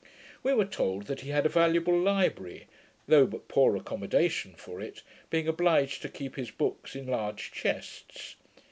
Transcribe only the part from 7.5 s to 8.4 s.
chests.